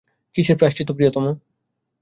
[0.35, 1.25] কিসের প্রায়শ্চিত্ত প্রিয়তম?